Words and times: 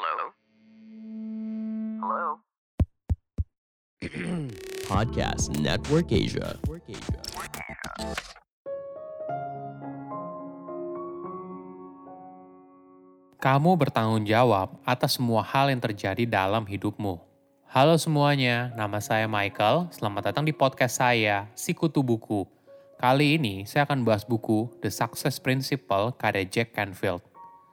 Hello? 0.00 0.32
Hello? 2.00 2.40
Podcast 4.88 5.52
Network 5.60 6.08
Asia. 6.08 6.56
Kamu 13.44 13.76
bertanggung 13.76 14.24
jawab 14.24 14.80
atas 14.88 15.20
semua 15.20 15.44
hal 15.44 15.68
yang 15.68 15.84
terjadi 15.84 16.24
dalam 16.24 16.64
hidupmu. 16.64 17.20
Halo 17.68 18.00
semuanya, 18.00 18.72
nama 18.72 19.04
saya 19.04 19.28
Michael. 19.28 19.92
Selamat 19.92 20.32
datang 20.32 20.48
di 20.48 20.56
podcast 20.56 20.96
saya, 20.96 21.52
Sikutu 21.52 22.00
Buku. 22.00 22.48
Kali 22.96 23.36
ini 23.36 23.68
saya 23.68 23.84
akan 23.84 24.08
bahas 24.08 24.24
buku 24.24 24.72
The 24.80 24.88
Success 24.88 25.36
Principle 25.36 26.16
karya 26.16 26.48
Jack 26.48 26.72
Canfield. 26.72 27.29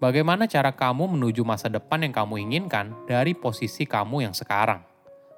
Bagaimana 0.00 0.48
cara 0.48 0.72
kamu 0.72 1.12
menuju 1.12 1.44
masa 1.44 1.68
depan 1.68 2.00
yang 2.00 2.16
kamu 2.16 2.40
inginkan 2.48 2.96
dari 3.04 3.36
posisi 3.36 3.84
kamu 3.84 4.24
yang 4.24 4.32
sekarang. 4.32 4.80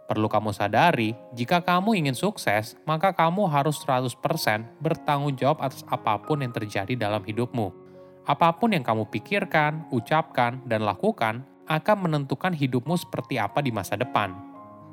Perlu 0.07 0.31
kamu 0.31 0.55
sadari, 0.55 1.19
jika 1.35 1.59
kamu 1.59 1.99
ingin 1.99 2.15
sukses, 2.15 2.79
maka 2.87 3.11
kamu 3.11 3.51
harus 3.51 3.83
100% 3.83 4.15
bertanggung 4.79 5.35
jawab 5.35 5.67
atas 5.67 5.83
apa 5.91 6.15
pun 6.23 6.47
yang 6.47 6.55
terjadi 6.55 6.95
dalam 6.95 7.27
hidupmu. 7.27 7.75
Apa 8.23 8.55
pun 8.55 8.71
yang 8.71 8.87
kamu 8.87 9.11
pikirkan, 9.11 9.91
ucapkan, 9.91 10.63
dan 10.71 10.87
lakukan 10.87 11.43
akan 11.67 11.97
menentukan 12.07 12.55
hidupmu 12.55 12.95
seperti 12.95 13.43
apa 13.43 13.59
di 13.67 13.75
masa 13.75 13.99
depan. 13.99 14.31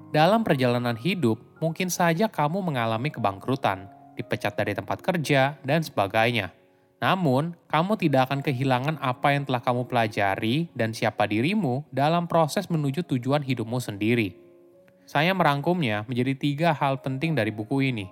Dalam 0.10 0.42
perjalanan 0.42 0.98
hidup, 0.98 1.38
mungkin 1.62 1.94
saja 1.94 2.26
kamu 2.26 2.66
mengalami 2.66 3.14
kebangkrutan, 3.14 3.86
dipecat 4.18 4.58
dari 4.58 4.74
tempat 4.74 4.98
kerja, 5.06 5.62
dan 5.62 5.86
sebagainya. 5.86 6.59
Namun, 7.00 7.56
kamu 7.72 7.96
tidak 7.96 8.28
akan 8.28 8.44
kehilangan 8.44 8.96
apa 9.00 9.32
yang 9.32 9.48
telah 9.48 9.64
kamu 9.64 9.88
pelajari 9.88 10.68
dan 10.76 10.92
siapa 10.92 11.24
dirimu 11.24 11.88
dalam 11.96 12.28
proses 12.28 12.68
menuju 12.68 13.08
tujuan 13.08 13.40
hidupmu 13.40 13.80
sendiri. 13.80 14.36
Saya 15.08 15.32
merangkumnya 15.32 16.04
menjadi 16.06 16.36
tiga 16.36 16.70
hal 16.76 17.00
penting 17.00 17.34
dari 17.34 17.56
buku 17.56 17.88
ini. 17.88 18.12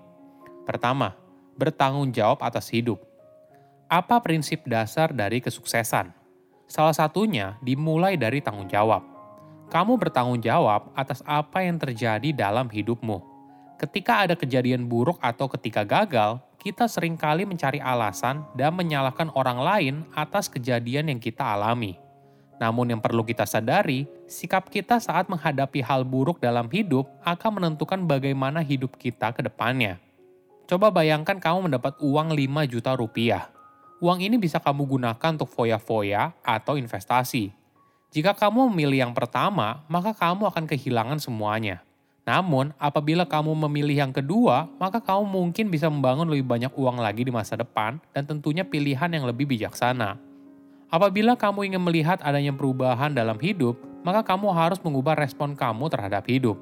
Pertama, 0.63 1.19
bertanggung 1.59 2.16
jawab 2.16 2.39
atas 2.39 2.71
hidup. 2.71 3.03
Apa 3.91 4.23
prinsip 4.23 4.63
dasar 4.63 5.11
dari 5.11 5.44
kesuksesan? 5.44 6.16
Salah 6.67 6.95
satunya 6.95 7.59
dimulai 7.59 8.16
dari 8.16 8.39
tanggung 8.39 8.72
jawab. 8.72 9.03
Kamu 9.67 9.99
bertanggung 9.99 10.39
jawab 10.39 10.95
atas 10.95 11.19
apa 11.27 11.59
yang 11.63 11.75
terjadi 11.75 12.31
dalam 12.31 12.72
hidupmu. 12.72 13.19
Ketika 13.77 14.23
ada 14.25 14.35
kejadian 14.39 14.88
buruk 14.88 15.19
atau 15.19 15.45
ketika 15.51 15.83
gagal, 15.83 16.39
kita 16.58 16.89
sering 16.89 17.16
kali 17.16 17.45
mencari 17.45 17.77
alasan 17.80 18.44
dan 18.58 18.73
menyalahkan 18.73 19.31
orang 19.33 19.59
lain 19.61 19.95
atas 20.13 20.50
kejadian 20.52 21.13
yang 21.13 21.22
kita 21.22 21.45
alami. 21.45 21.95
Namun 22.58 22.97
yang 22.97 23.02
perlu 23.02 23.22
kita 23.22 23.45
sadari, 23.45 24.09
sikap 24.25 24.73
kita 24.73 24.97
saat 24.97 25.30
menghadapi 25.30 25.85
hal 25.85 26.02
buruk 26.02 26.41
dalam 26.41 26.66
hidup 26.73 27.05
akan 27.22 27.61
menentukan 27.61 28.03
bagaimana 28.03 28.66
hidup 28.66 28.97
kita 28.97 29.30
ke 29.31 29.45
depannya. 29.45 30.02
Coba 30.66 30.89
bayangkan 30.89 31.38
kamu 31.38 31.69
mendapat 31.69 31.95
uang 32.02 32.33
5 32.33 32.73
juta 32.73 32.91
rupiah 32.97 33.53
uang 33.97 34.22
ini 34.22 34.38
bisa 34.38 34.62
kamu 34.62 34.85
gunakan 34.85 35.29
untuk 35.34 35.50
foya-foya 35.50 36.34
atau 36.45 36.78
investasi. 36.78 37.50
Jika 38.13 38.38
kamu 38.38 38.72
memilih 38.72 39.09
yang 39.09 39.13
pertama, 39.13 39.84
maka 39.91 40.16
kamu 40.16 40.47
akan 40.47 40.66
kehilangan 40.69 41.19
semuanya. 41.19 41.84
Namun, 42.27 42.75
apabila 42.75 43.23
kamu 43.23 43.55
memilih 43.55 44.03
yang 44.03 44.11
kedua, 44.11 44.67
maka 44.83 44.99
kamu 44.99 45.23
mungkin 45.23 45.71
bisa 45.71 45.88
membangun 45.88 46.27
lebih 46.27 46.43
banyak 46.43 46.75
uang 46.75 46.99
lagi 46.99 47.23
di 47.23 47.31
masa 47.31 47.55
depan 47.55 48.03
dan 48.11 48.27
tentunya 48.27 48.67
pilihan 48.67 49.07
yang 49.07 49.23
lebih 49.23 49.47
bijaksana. 49.47 50.19
Apabila 50.91 51.39
kamu 51.39 51.71
ingin 51.71 51.79
melihat 51.79 52.19
adanya 52.19 52.51
perubahan 52.51 53.15
dalam 53.15 53.39
hidup, 53.39 53.79
maka 54.03 54.27
kamu 54.27 54.51
harus 54.51 54.79
mengubah 54.83 55.15
respon 55.15 55.55
kamu 55.55 55.88
terhadap 55.88 56.27
hidup. 56.27 56.59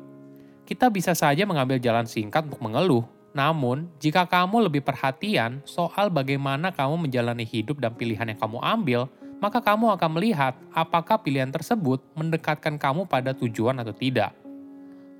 Kita 0.70 0.94
bisa 0.94 1.18
saja 1.18 1.50
mengambil 1.50 1.82
jalan 1.82 2.06
singkat 2.06 2.46
untuk 2.46 2.62
mengeluh, 2.62 3.06
namun, 3.34 3.90
jika 3.98 4.24
kamu 4.30 4.70
lebih 4.70 4.86
perhatian 4.86 5.66
soal 5.66 6.14
bagaimana 6.14 6.72
kamu 6.72 7.10
menjalani 7.10 7.44
hidup 7.44 7.82
dan 7.82 7.98
pilihan 7.98 8.30
yang 8.30 8.38
kamu 8.38 8.62
ambil, 8.62 9.10
maka 9.42 9.60
kamu 9.60 9.92
akan 9.98 10.10
melihat 10.14 10.54
apakah 10.72 11.20
pilihan 11.20 11.50
tersebut 11.50 12.00
mendekatkan 12.14 12.78
kamu 12.78 13.10
pada 13.10 13.34
tujuan 13.34 13.76
atau 13.82 13.92
tidak. 13.92 14.45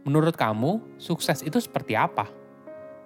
Menurut 0.06 0.38
kamu, 0.38 1.02
sukses 1.02 1.42
itu 1.42 1.58
seperti 1.58 1.98
apa? 1.98 2.30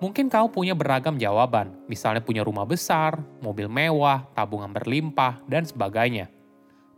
Mungkin 0.04 0.28
kamu 0.28 0.52
punya 0.52 0.76
beragam 0.76 1.16
jawaban, 1.16 1.76
misalnya 1.88 2.20
punya 2.20 2.44
rumah 2.44 2.68
besar, 2.68 3.20
mobil 3.40 3.72
mewah, 3.72 4.28
tabungan 4.36 4.72
berlimpah, 4.72 5.40
dan 5.48 5.64
sebagainya. 5.64 6.28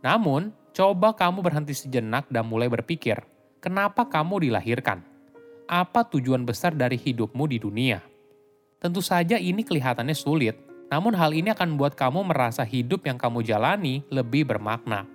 Namun, 0.02 0.50
coba 0.74 1.14
kamu 1.14 1.40
berhenti 1.40 1.74
sejenak 1.74 2.26
dan 2.30 2.46
mulai 2.46 2.66
berpikir, 2.66 3.22
kenapa 3.62 4.06
kamu 4.06 4.50
dilahirkan? 4.50 5.12
apa 5.72 6.04
tujuan 6.04 6.44
besar 6.44 6.76
dari 6.76 7.00
hidupmu 7.00 7.48
di 7.48 7.56
dunia? 7.56 8.04
Tentu 8.76 9.00
saja 9.00 9.40
ini 9.40 9.64
kelihatannya 9.64 10.12
sulit, 10.12 10.60
namun 10.92 11.16
hal 11.16 11.32
ini 11.32 11.48
akan 11.48 11.72
membuat 11.72 11.96
kamu 11.96 12.28
merasa 12.28 12.60
hidup 12.60 13.08
yang 13.08 13.16
kamu 13.16 13.40
jalani 13.40 14.04
lebih 14.12 14.44
bermakna. 14.44 15.08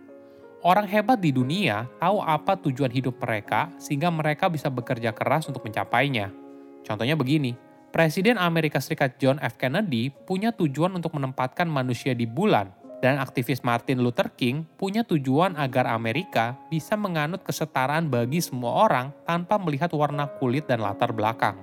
Orang 0.65 0.89
hebat 0.89 1.21
di 1.21 1.29
dunia 1.29 1.85
tahu 2.01 2.17
apa 2.17 2.57
tujuan 2.57 2.89
hidup 2.89 3.21
mereka 3.21 3.69
sehingga 3.77 4.09
mereka 4.09 4.49
bisa 4.49 4.73
bekerja 4.73 5.13
keras 5.13 5.45
untuk 5.45 5.61
mencapainya. 5.61 6.33
Contohnya 6.81 7.13
begini, 7.13 7.53
Presiden 7.93 8.41
Amerika 8.41 8.81
Serikat 8.81 9.21
John 9.21 9.37
F. 9.37 9.55
Kennedy 9.55 10.09
punya 10.09 10.49
tujuan 10.51 10.97
untuk 10.97 11.13
menempatkan 11.13 11.69
manusia 11.69 12.17
di 12.17 12.25
bulan 12.25 12.73
dan 12.97 13.21
aktivis 13.21 13.61
Martin 13.61 14.01
Luther 14.01 14.33
King 14.33 14.65
punya 14.81 15.05
tujuan 15.05 15.53
agar 15.53 15.85
Amerika 15.93 16.57
bisa 16.73 16.97
menganut 16.97 17.45
kesetaraan 17.45 18.09
bagi 18.09 18.41
semua 18.41 18.89
orang 18.89 19.13
tanpa 19.29 19.61
melihat 19.61 19.93
warna 19.93 20.25
kulit 20.41 20.65
dan 20.65 20.81
latar 20.81 21.13
belakang. 21.13 21.57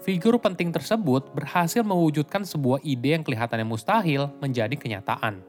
Figur 0.00 0.38
penting 0.40 0.72
tersebut 0.72 1.34
berhasil 1.36 1.84
mewujudkan 1.84 2.46
sebuah 2.46 2.80
ide 2.86 3.20
yang 3.20 3.24
kelihatannya 3.26 3.68
mustahil 3.68 4.32
menjadi 4.40 4.72
kenyataan. 4.72 5.44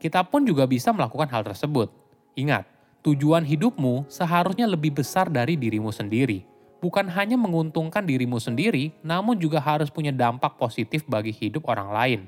Kita 0.00 0.24
pun 0.24 0.48
juga 0.48 0.64
bisa 0.64 0.88
melakukan 0.94 1.28
hal 1.28 1.44
tersebut. 1.44 2.03
Ingat, 2.34 2.66
tujuan 3.06 3.46
hidupmu 3.46 4.10
seharusnya 4.10 4.66
lebih 4.66 4.98
besar 4.98 5.30
dari 5.30 5.54
dirimu 5.54 5.94
sendiri. 5.94 6.42
Bukan 6.82 7.08
hanya 7.08 7.40
menguntungkan 7.40 8.04
dirimu 8.04 8.36
sendiri, 8.36 8.92
namun 9.00 9.40
juga 9.40 9.56
harus 9.62 9.88
punya 9.88 10.12
dampak 10.12 10.60
positif 10.60 11.06
bagi 11.08 11.32
hidup 11.32 11.64
orang 11.70 11.88
lain. 11.94 12.20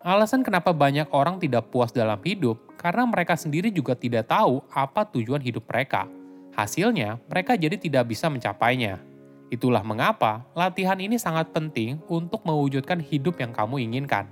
Alasan 0.00 0.46
kenapa 0.46 0.70
banyak 0.70 1.10
orang 1.10 1.42
tidak 1.42 1.68
puas 1.74 1.90
dalam 1.90 2.16
hidup 2.22 2.78
karena 2.78 3.02
mereka 3.04 3.34
sendiri 3.34 3.74
juga 3.74 3.98
tidak 3.98 4.30
tahu 4.30 4.62
apa 4.70 5.02
tujuan 5.10 5.42
hidup 5.42 5.66
mereka. 5.66 6.06
Hasilnya, 6.54 7.20
mereka 7.28 7.58
jadi 7.58 7.76
tidak 7.76 8.08
bisa 8.08 8.30
mencapainya. 8.30 9.02
Itulah 9.50 9.82
mengapa 9.82 10.46
latihan 10.54 10.96
ini 10.96 11.18
sangat 11.18 11.50
penting 11.50 11.98
untuk 12.06 12.46
mewujudkan 12.46 13.02
hidup 13.02 13.42
yang 13.42 13.50
kamu 13.50 13.82
inginkan. 13.82 14.30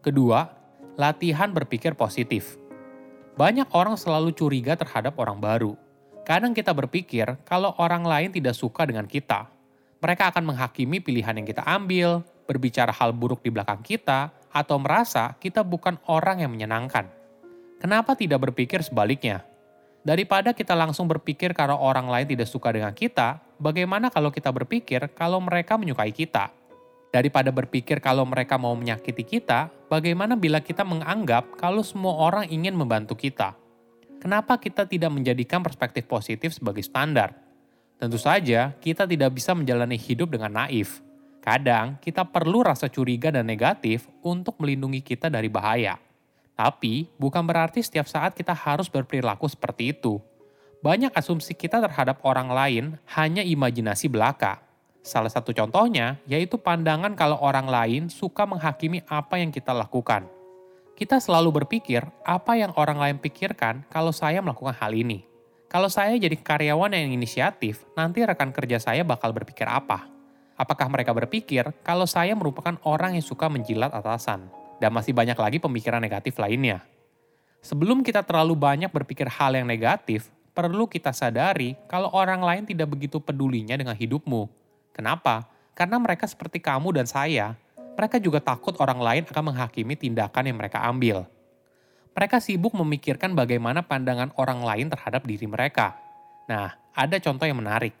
Kedua, 0.00 0.48
latihan 0.96 1.52
berpikir 1.52 1.92
positif. 1.92 2.56
Banyak 3.36 3.68
orang 3.76 4.00
selalu 4.00 4.32
curiga 4.32 4.72
terhadap 4.72 5.12
orang 5.20 5.36
baru. 5.36 5.76
Kadang 6.24 6.56
kita 6.56 6.72
berpikir 6.72 7.36
kalau 7.44 7.76
orang 7.76 8.08
lain 8.08 8.32
tidak 8.32 8.56
suka 8.56 8.88
dengan 8.88 9.04
kita, 9.04 9.52
mereka 10.00 10.32
akan 10.32 10.48
menghakimi 10.48 11.04
pilihan 11.04 11.36
yang 11.36 11.44
kita 11.44 11.60
ambil, 11.68 12.24
berbicara 12.48 12.88
hal 12.96 13.12
buruk 13.12 13.44
di 13.44 13.52
belakang 13.52 13.84
kita, 13.84 14.32
atau 14.48 14.80
merasa 14.80 15.36
kita 15.36 15.60
bukan 15.60 16.00
orang 16.08 16.40
yang 16.40 16.52
menyenangkan. 16.56 17.04
Kenapa 17.76 18.16
tidak 18.16 18.48
berpikir 18.48 18.80
sebaliknya? 18.80 19.44
Daripada 20.00 20.56
kita 20.56 20.72
langsung 20.72 21.04
berpikir 21.04 21.52
kalau 21.52 21.76
orang 21.76 22.08
lain 22.08 22.24
tidak 22.24 22.48
suka 22.48 22.72
dengan 22.72 22.96
kita, 22.96 23.36
bagaimana 23.60 24.08
kalau 24.08 24.32
kita 24.32 24.48
berpikir 24.48 25.12
kalau 25.12 25.44
mereka 25.44 25.76
menyukai 25.76 26.08
kita? 26.08 26.48
Daripada 27.12 27.52
berpikir 27.52 28.00
kalau 28.00 28.24
mereka 28.24 28.56
mau 28.56 28.72
menyakiti 28.72 29.28
kita, 29.28 29.68
bagaimana 29.90 30.38
bila 30.38 30.62
kita 30.62 30.86
menganggap 30.86 31.58
kalau 31.58 31.82
semua 31.82 32.14
orang 32.16 32.46
ingin 32.46 32.78
membantu 32.78 33.18
kita? 33.18 33.58
Kenapa 34.22 34.56
kita 34.56 34.86
tidak 34.86 35.10
menjadikan 35.10 35.60
perspektif 35.60 36.06
positif 36.06 36.54
sebagai 36.54 36.86
standar? 36.86 37.34
Tentu 37.98 38.16
saja, 38.16 38.72
kita 38.78 39.04
tidak 39.04 39.36
bisa 39.36 39.52
menjalani 39.52 39.98
hidup 39.98 40.32
dengan 40.32 40.64
naif. 40.64 41.02
Kadang, 41.40 42.00
kita 42.00 42.24
perlu 42.24 42.64
rasa 42.64 42.88
curiga 42.88 43.32
dan 43.32 43.48
negatif 43.48 44.08
untuk 44.24 44.56
melindungi 44.60 45.02
kita 45.02 45.32
dari 45.32 45.48
bahaya. 45.48 45.96
Tapi 46.52 47.08
bukan 47.16 47.40
berarti 47.40 47.80
setiap 47.80 48.04
saat 48.04 48.36
kita 48.36 48.52
harus 48.52 48.92
berperilaku 48.92 49.48
seperti 49.48 49.96
itu. 49.96 50.20
Banyak 50.84 51.12
asumsi 51.16 51.56
kita 51.56 51.80
terhadap 51.80 52.20
orang 52.24 52.48
lain 52.52 52.84
hanya 53.16 53.40
imajinasi 53.40 54.08
belaka. 54.12 54.60
Salah 55.00 55.32
satu 55.32 55.56
contohnya 55.56 56.20
yaitu 56.28 56.60
pandangan 56.60 57.16
kalau 57.16 57.40
orang 57.40 57.64
lain 57.66 58.02
suka 58.12 58.44
menghakimi 58.44 59.00
apa 59.08 59.40
yang 59.40 59.48
kita 59.48 59.72
lakukan. 59.72 60.28
Kita 60.92 61.16
selalu 61.16 61.64
berpikir 61.64 62.04
apa 62.28 62.60
yang 62.60 62.76
orang 62.76 63.00
lain 63.00 63.16
pikirkan 63.16 63.88
kalau 63.88 64.12
saya 64.12 64.44
melakukan 64.44 64.76
hal 64.76 64.92
ini. 64.92 65.24
Kalau 65.70 65.88
saya 65.88 66.12
jadi 66.20 66.36
karyawan 66.36 66.92
yang 66.92 67.14
inisiatif, 67.16 67.88
nanti 67.96 68.20
rekan 68.20 68.52
kerja 68.52 68.76
saya 68.76 69.00
bakal 69.00 69.32
berpikir 69.32 69.64
apa? 69.64 70.10
Apakah 70.60 70.92
mereka 70.92 71.16
berpikir 71.16 71.72
kalau 71.80 72.04
saya 72.04 72.36
merupakan 72.36 72.76
orang 72.84 73.16
yang 73.16 73.24
suka 73.24 73.48
menjilat 73.48 73.88
atasan? 73.96 74.52
Dan 74.76 74.92
masih 74.92 75.16
banyak 75.16 75.38
lagi 75.40 75.56
pemikiran 75.56 76.04
negatif 76.04 76.36
lainnya. 76.36 76.84
Sebelum 77.64 78.04
kita 78.04 78.20
terlalu 78.20 78.56
banyak 78.56 78.92
berpikir 78.92 79.28
hal 79.28 79.56
yang 79.56 79.64
negatif, 79.64 80.28
perlu 80.52 80.84
kita 80.84 81.16
sadari 81.16 81.76
kalau 81.88 82.12
orang 82.12 82.44
lain 82.44 82.64
tidak 82.68 82.92
begitu 82.92 83.16
pedulinya 83.16 83.76
dengan 83.76 83.96
hidupmu. 83.96 84.59
Kenapa? 85.00 85.48
Karena 85.72 85.96
mereka 85.96 86.28
seperti 86.28 86.60
kamu 86.60 86.92
dan 86.92 87.08
saya. 87.08 87.56
Mereka 87.96 88.20
juga 88.20 88.44
takut 88.44 88.76
orang 88.76 89.00
lain 89.00 89.22
akan 89.24 89.44
menghakimi 89.48 89.96
tindakan 89.96 90.44
yang 90.44 90.60
mereka 90.60 90.84
ambil. 90.84 91.24
Mereka 92.12 92.36
sibuk 92.44 92.76
memikirkan 92.76 93.32
bagaimana 93.32 93.80
pandangan 93.80 94.28
orang 94.36 94.60
lain 94.60 94.92
terhadap 94.92 95.24
diri 95.24 95.48
mereka. 95.48 95.96
Nah, 96.44 96.76
ada 96.92 97.16
contoh 97.16 97.48
yang 97.48 97.56
menarik 97.64 97.96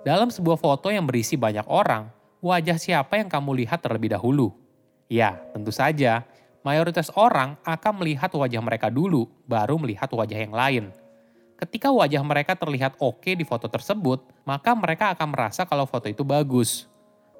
dalam 0.00 0.32
sebuah 0.32 0.56
foto 0.56 0.88
yang 0.88 1.04
berisi 1.04 1.36
banyak 1.36 1.68
orang, 1.68 2.08
wajah 2.40 2.80
siapa 2.80 3.20
yang 3.20 3.28
kamu 3.28 3.64
lihat 3.64 3.84
terlebih 3.84 4.16
dahulu? 4.16 4.56
Ya, 5.12 5.36
tentu 5.52 5.68
saja, 5.68 6.24
mayoritas 6.64 7.12
orang 7.12 7.60
akan 7.68 8.00
melihat 8.00 8.32
wajah 8.32 8.64
mereka 8.64 8.88
dulu, 8.88 9.28
baru 9.44 9.76
melihat 9.76 10.08
wajah 10.08 10.40
yang 10.40 10.56
lain. 10.56 10.84
Ketika 11.60 11.92
wajah 11.92 12.24
mereka 12.24 12.56
terlihat 12.56 12.96
oke 12.96 13.36
di 13.36 13.44
foto 13.44 13.68
tersebut, 13.68 14.24
maka 14.48 14.72
mereka 14.72 15.12
akan 15.12 15.28
merasa 15.28 15.68
kalau 15.68 15.84
foto 15.84 16.08
itu 16.08 16.24
bagus. 16.24 16.88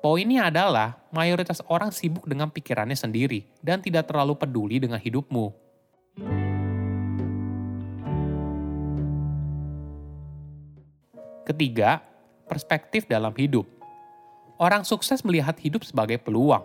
Poinnya 0.05 0.53
adalah, 0.53 1.01
mayoritas 1.09 1.65
orang 1.73 1.89
sibuk 1.89 2.29
dengan 2.29 2.53
pikirannya 2.53 2.93
sendiri 2.93 3.49
dan 3.65 3.81
tidak 3.81 4.13
terlalu 4.13 4.37
peduli 4.37 4.77
dengan 4.77 5.01
hidupmu. 5.01 5.57
Ketiga, 11.49 12.05
perspektif 12.45 13.09
dalam 13.09 13.33
hidup. 13.33 13.65
Orang 14.61 14.85
sukses 14.85 15.25
melihat 15.25 15.57
hidup 15.65 15.81
sebagai 15.81 16.21
peluang. 16.21 16.61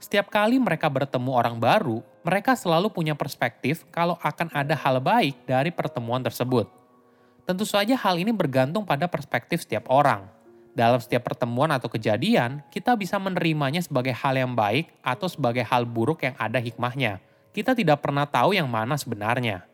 Setiap 0.00 0.32
kali 0.32 0.56
mereka 0.56 0.88
bertemu 0.88 1.36
orang 1.36 1.60
baru, 1.60 2.00
mereka 2.24 2.56
selalu 2.56 2.88
punya 2.88 3.12
perspektif 3.12 3.84
kalau 3.92 4.16
akan 4.24 4.48
ada 4.56 4.72
hal 4.72 4.96
baik 5.04 5.36
dari 5.44 5.68
pertemuan 5.68 6.24
tersebut. 6.24 6.77
Tentu 7.48 7.64
saja 7.64 7.96
hal 7.96 8.20
ini 8.20 8.28
bergantung 8.28 8.84
pada 8.84 9.08
perspektif 9.08 9.64
setiap 9.64 9.88
orang. 9.88 10.28
Dalam 10.76 11.00
setiap 11.00 11.32
pertemuan 11.32 11.72
atau 11.72 11.88
kejadian, 11.88 12.60
kita 12.68 12.92
bisa 12.92 13.16
menerimanya 13.16 13.80
sebagai 13.80 14.12
hal 14.12 14.36
yang 14.36 14.52
baik 14.52 14.92
atau 15.00 15.32
sebagai 15.32 15.64
hal 15.64 15.88
buruk 15.88 16.28
yang 16.28 16.36
ada 16.36 16.60
hikmahnya. 16.60 17.24
Kita 17.56 17.72
tidak 17.72 18.04
pernah 18.04 18.28
tahu 18.28 18.52
yang 18.52 18.68
mana 18.68 19.00
sebenarnya. 19.00 19.64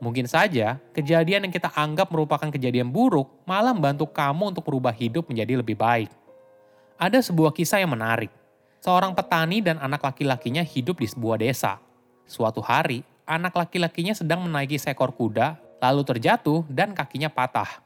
Mungkin 0.00 0.24
saja 0.24 0.80
kejadian 0.96 1.44
yang 1.44 1.52
kita 1.52 1.68
anggap 1.76 2.08
merupakan 2.08 2.48
kejadian 2.48 2.88
buruk 2.88 3.28
malah 3.44 3.76
membantu 3.76 4.08
kamu 4.08 4.56
untuk 4.56 4.64
berubah 4.64 4.96
hidup 4.96 5.28
menjadi 5.28 5.60
lebih 5.60 5.76
baik. 5.76 6.08
Ada 6.96 7.20
sebuah 7.28 7.52
kisah 7.52 7.84
yang 7.84 7.92
menarik. 7.92 8.32
Seorang 8.80 9.12
petani 9.12 9.60
dan 9.60 9.76
anak 9.84 10.00
laki-lakinya 10.00 10.64
hidup 10.64 10.96
di 10.96 11.04
sebuah 11.04 11.44
desa. 11.44 11.76
Suatu 12.24 12.64
hari, 12.64 13.04
anak 13.28 13.52
laki-lakinya 13.52 14.16
sedang 14.16 14.48
menaiki 14.48 14.80
seekor 14.80 15.12
kuda, 15.12 15.67
lalu 15.78 16.02
terjatuh 16.06 16.66
dan 16.70 16.94
kakinya 16.94 17.30
patah. 17.30 17.82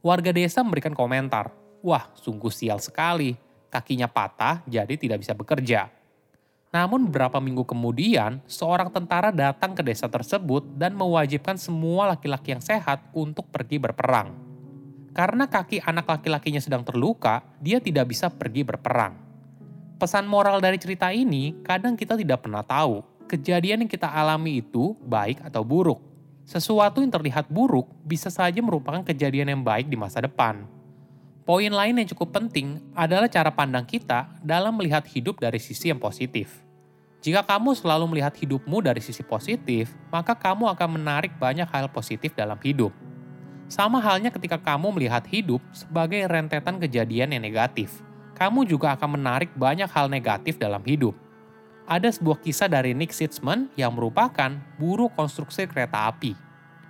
Warga 0.00 0.30
desa 0.30 0.62
memberikan 0.62 0.92
komentar, 0.94 1.50
"Wah, 1.82 2.10
sungguh 2.18 2.50
sial 2.50 2.78
sekali. 2.78 3.34
Kakinya 3.70 4.06
patah, 4.06 4.62
jadi 4.66 4.94
tidak 4.94 5.22
bisa 5.22 5.32
bekerja." 5.34 5.90
Namun 6.74 7.06
beberapa 7.06 7.38
minggu 7.38 7.62
kemudian, 7.62 8.42
seorang 8.50 8.90
tentara 8.90 9.30
datang 9.30 9.78
ke 9.78 9.82
desa 9.86 10.10
tersebut 10.10 10.66
dan 10.74 10.98
mewajibkan 10.98 11.54
semua 11.54 12.10
laki-laki 12.10 12.50
yang 12.50 12.62
sehat 12.62 12.98
untuk 13.14 13.46
pergi 13.46 13.78
berperang. 13.78 14.34
Karena 15.14 15.46
kaki 15.46 15.78
anak 15.86 16.10
laki-lakinya 16.10 16.58
sedang 16.58 16.82
terluka, 16.82 17.46
dia 17.62 17.78
tidak 17.78 18.10
bisa 18.10 18.26
pergi 18.26 18.66
berperang. 18.66 19.14
Pesan 20.02 20.26
moral 20.26 20.58
dari 20.58 20.74
cerita 20.74 21.14
ini, 21.14 21.54
kadang 21.62 21.94
kita 21.94 22.18
tidak 22.18 22.42
pernah 22.42 22.66
tahu 22.66 23.06
kejadian 23.30 23.86
yang 23.86 23.90
kita 23.90 24.10
alami 24.10 24.58
itu 24.58 24.98
baik 25.06 25.40
atau 25.46 25.62
buruk. 25.62 26.13
Sesuatu 26.44 27.00
yang 27.00 27.08
terlihat 27.08 27.48
buruk 27.48 27.88
bisa 28.04 28.28
saja 28.28 28.60
merupakan 28.60 29.00
kejadian 29.00 29.48
yang 29.48 29.62
baik 29.64 29.88
di 29.88 29.96
masa 29.96 30.20
depan. 30.20 30.68
Poin 31.44 31.72
lain 31.72 31.96
yang 31.96 32.08
cukup 32.12 32.36
penting 32.36 32.80
adalah 32.92 33.28
cara 33.32 33.48
pandang 33.48 33.88
kita 33.88 34.28
dalam 34.44 34.76
melihat 34.76 35.04
hidup 35.08 35.40
dari 35.40 35.56
sisi 35.56 35.88
yang 35.88 36.00
positif. 36.00 36.60
Jika 37.24 37.40
kamu 37.40 37.72
selalu 37.72 38.04
melihat 38.12 38.36
hidupmu 38.36 38.84
dari 38.84 39.00
sisi 39.00 39.24
positif, 39.24 39.96
maka 40.12 40.36
kamu 40.36 40.68
akan 40.76 41.00
menarik 41.00 41.32
banyak 41.40 41.64
hal 41.64 41.88
positif 41.88 42.36
dalam 42.36 42.60
hidup. 42.60 42.92
Sama 43.64 43.96
halnya 43.96 44.28
ketika 44.28 44.60
kamu 44.60 45.00
melihat 45.00 45.24
hidup 45.24 45.64
sebagai 45.72 46.20
rentetan 46.28 46.76
kejadian 46.76 47.32
yang 47.32 47.40
negatif, 47.40 48.04
kamu 48.36 48.68
juga 48.68 48.92
akan 48.92 49.16
menarik 49.16 49.48
banyak 49.56 49.88
hal 49.88 50.12
negatif 50.12 50.60
dalam 50.60 50.84
hidup. 50.84 51.16
Ada 51.84 52.16
sebuah 52.16 52.40
kisah 52.40 52.64
dari 52.64 52.96
Nick 52.96 53.12
Sitzman 53.12 53.68
yang 53.76 53.92
merupakan 53.92 54.56
buruh 54.80 55.12
konstruksi 55.12 55.68
kereta 55.68 56.08
api. 56.08 56.32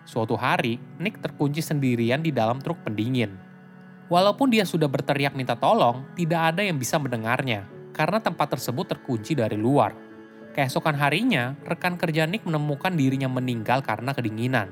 Suatu 0.06 0.38
hari, 0.38 0.78
Nick 1.02 1.18
terkunci 1.18 1.58
sendirian 1.58 2.22
di 2.22 2.30
dalam 2.30 2.62
truk 2.62 2.78
pendingin. 2.86 3.34
Walaupun 4.06 4.54
dia 4.54 4.62
sudah 4.62 4.86
berteriak 4.86 5.34
minta 5.34 5.58
tolong, 5.58 6.06
tidak 6.14 6.54
ada 6.54 6.62
yang 6.62 6.78
bisa 6.78 6.94
mendengarnya 7.02 7.66
karena 7.90 8.22
tempat 8.22 8.54
tersebut 8.54 8.86
terkunci 8.86 9.34
dari 9.34 9.58
luar. 9.58 9.98
Keesokan 10.54 10.94
harinya, 10.94 11.58
rekan 11.66 11.98
kerja 11.98 12.22
Nick 12.30 12.46
menemukan 12.46 12.94
dirinya 12.94 13.26
meninggal 13.26 13.82
karena 13.82 14.14
kedinginan. 14.14 14.70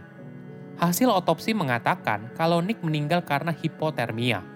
Hasil 0.78 1.10
otopsi 1.10 1.50
mengatakan 1.50 2.30
kalau 2.38 2.62
Nick 2.62 2.78
meninggal 2.86 3.26
karena 3.26 3.50
hipotermia. 3.50 4.51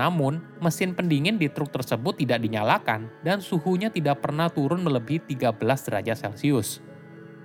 Namun, 0.00 0.40
mesin 0.64 0.96
pendingin 0.96 1.36
di 1.36 1.52
truk 1.52 1.68
tersebut 1.68 2.16
tidak 2.16 2.40
dinyalakan 2.40 3.12
dan 3.20 3.44
suhunya 3.44 3.92
tidak 3.92 4.24
pernah 4.24 4.48
turun 4.48 4.80
melebihi 4.80 5.28
13 5.28 5.60
derajat 5.60 6.16
Celcius. 6.16 6.80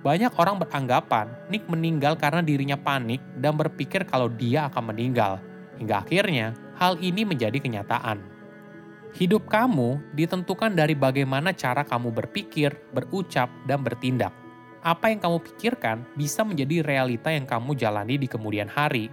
Banyak 0.00 0.32
orang 0.40 0.56
beranggapan 0.64 1.28
Nick 1.52 1.68
meninggal 1.68 2.16
karena 2.16 2.40
dirinya 2.40 2.80
panik 2.80 3.20
dan 3.36 3.60
berpikir 3.60 4.08
kalau 4.08 4.32
dia 4.32 4.72
akan 4.72 4.96
meninggal. 4.96 5.36
Hingga 5.76 6.00
akhirnya, 6.00 6.56
hal 6.80 6.96
ini 7.04 7.28
menjadi 7.28 7.60
kenyataan. 7.60 8.24
Hidup 9.12 9.44
kamu 9.52 10.00
ditentukan 10.16 10.72
dari 10.72 10.96
bagaimana 10.96 11.52
cara 11.52 11.84
kamu 11.84 12.08
berpikir, 12.08 12.72
berucap, 12.96 13.52
dan 13.68 13.84
bertindak. 13.84 14.32
Apa 14.80 15.12
yang 15.12 15.20
kamu 15.20 15.44
pikirkan 15.44 16.08
bisa 16.16 16.40
menjadi 16.40 16.80
realita 16.80 17.28
yang 17.28 17.44
kamu 17.44 17.76
jalani 17.76 18.16
di 18.16 18.24
kemudian 18.24 18.72
hari. 18.72 19.12